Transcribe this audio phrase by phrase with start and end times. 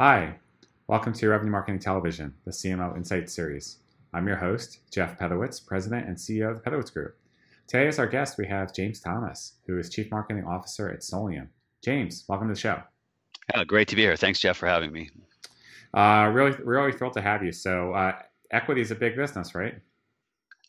[0.00, 0.36] Hi,
[0.86, 3.78] welcome to Revenue Marketing Television, the CMO Insights series.
[4.14, 7.16] I'm your host, Jeff Pedowitz, President and CEO of the Pedowitz Group.
[7.66, 11.48] Today, as our guest, we have James Thomas, who is Chief Marketing Officer at Solium.
[11.82, 12.80] James, welcome to the show.
[13.52, 14.14] Yeah, great to be here.
[14.14, 15.10] Thanks, Jeff, for having me.
[15.92, 17.50] Uh, really, really thrilled to have you.
[17.50, 18.20] So, uh,
[18.52, 19.80] equity is a big business, right?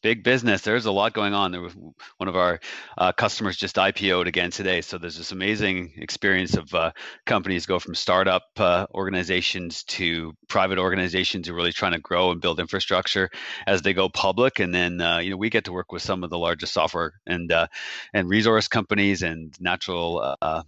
[0.01, 0.61] Big business.
[0.61, 1.51] There's a lot going on.
[1.51, 1.75] There was
[2.17, 2.59] one of our
[2.97, 4.81] uh, customers just IPO'd again today.
[4.81, 6.91] So there's this amazing experience of uh,
[7.25, 12.31] companies go from startup uh, organizations to private organizations who are really trying to grow
[12.31, 13.29] and build infrastructure
[13.67, 14.59] as they go public.
[14.59, 17.13] And then uh, you know we get to work with some of the largest software
[17.25, 17.67] and uh,
[18.13, 20.63] and resource companies and natural uh,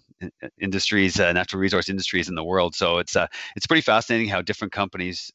[0.59, 2.75] industries, natural resource industries in the world.
[2.75, 3.15] So it's
[3.55, 5.31] it's pretty fascinating how different companies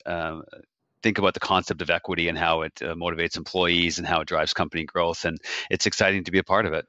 [1.03, 4.29] think about the concept of equity and how it uh, motivates employees and how it
[4.29, 5.25] drives company growth.
[5.25, 5.39] And
[5.71, 6.87] it's exciting to be a part of it.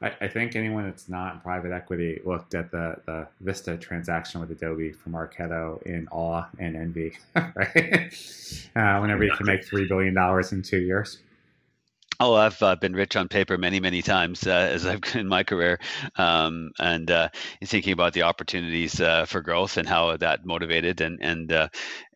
[0.00, 4.40] I, I, think anyone that's not in private equity looked at the, the Vista transaction
[4.40, 8.12] with Adobe from Marketo in awe and envy, right?
[8.76, 10.16] Uh, whenever you can make $3 billion
[10.52, 11.18] in two years.
[12.20, 15.44] Oh, I've uh, been rich on paper many, many times uh, as I've in my
[15.44, 15.78] career,
[16.16, 17.28] um, and uh,
[17.64, 21.68] thinking about the opportunities uh, for growth and how that motivated and and uh,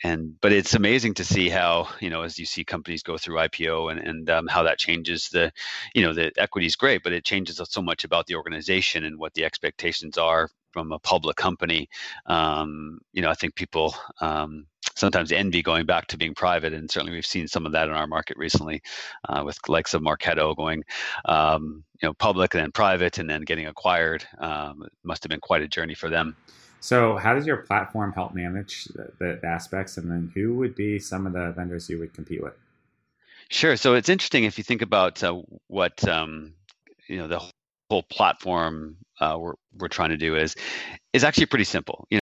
[0.03, 0.35] and.
[0.41, 3.89] But it's amazing to see how you know as you see companies go through IPO
[3.89, 5.53] and and um, how that changes the,
[5.95, 9.19] you know, the equity is great, but it changes so much about the organization and
[9.19, 11.89] what the expectations are from a public company.
[12.27, 13.95] Um, you know, I think people.
[14.21, 17.89] Um, sometimes envy going back to being private, and certainly we've seen some of that
[17.89, 18.83] in our market recently,
[19.29, 20.85] uh, with likes of Marketo going,
[21.25, 24.25] um, you know, public and then private, and then getting acquired.
[24.39, 26.37] Um, it must have been quite a journey for them.
[26.81, 30.99] So, how does your platform help manage the, the aspects, and then who would be
[30.99, 32.55] some of the vendors you would compete with?
[33.53, 33.77] Sure.
[33.77, 36.55] So it's interesting if you think about uh, what um,
[37.07, 37.41] you know the
[37.91, 40.57] whole platform uh, we're we're trying to do is
[41.13, 42.07] is actually pretty simple.
[42.09, 42.19] You